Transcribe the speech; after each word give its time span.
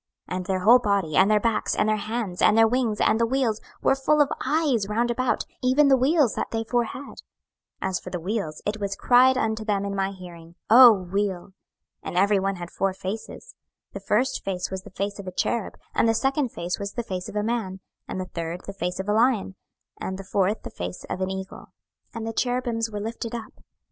26:010:012 0.29 0.37
And 0.37 0.45
their 0.47 0.59
whole 0.61 0.79
body, 0.79 1.15
and 1.15 1.29
their 1.29 1.39
backs, 1.39 1.75
and 1.75 1.87
their 1.87 1.95
hands, 1.95 2.41
and 2.41 2.57
their 2.57 2.67
wings, 2.67 2.99
and 2.99 3.19
the 3.19 3.25
wheels, 3.27 3.61
were 3.83 3.93
full 3.93 4.19
of 4.19 4.29
eyes 4.43 4.87
round 4.89 5.11
about, 5.11 5.45
even 5.61 5.89
the 5.89 5.95
wheels 5.95 6.33
that 6.33 6.49
they 6.49 6.63
four 6.63 6.85
had. 6.85 7.03
26:010:013 7.83 7.83
As 7.83 7.99
for 7.99 8.09
the 8.09 8.19
wheels, 8.19 8.63
it 8.65 8.79
was 8.79 8.95
cried 8.95 9.37
unto 9.37 9.63
them 9.63 9.85
in 9.85 9.95
my 9.95 10.09
hearing, 10.09 10.55
O 10.71 10.91
wheel. 10.91 11.49
26:010:014 11.49 11.51
And 12.09 12.17
every 12.17 12.39
one 12.39 12.55
had 12.55 12.71
four 12.71 12.93
faces: 12.95 13.53
the 13.93 13.99
first 13.99 14.43
face 14.43 14.71
was 14.71 14.81
the 14.81 14.89
face 14.89 15.19
of 15.19 15.27
a 15.27 15.31
cherub, 15.31 15.75
and 15.93 16.09
the 16.09 16.15
second 16.15 16.49
face 16.51 16.79
was 16.79 16.93
the 16.93 17.03
face 17.03 17.29
of 17.29 17.35
a 17.35 17.43
man, 17.43 17.79
and 18.07 18.19
the 18.19 18.25
third 18.25 18.61
the 18.65 18.73
face 18.73 18.99
of 18.99 19.07
a 19.07 19.13
lion, 19.13 19.53
and 19.99 20.17
the 20.17 20.23
fourth 20.23 20.63
the 20.63 20.71
face 20.71 21.03
of 21.11 21.21
an 21.21 21.29
eagle. 21.29 21.73
26:010:015 22.15 22.15
And 22.15 22.27
the 22.27 22.33
cherubims 22.33 22.89
were 22.89 22.99
lifted 22.99 23.35
up. 23.35 23.53